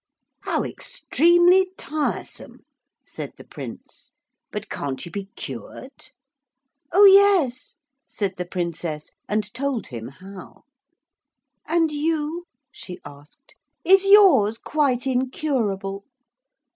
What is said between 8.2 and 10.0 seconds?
the Princess, and told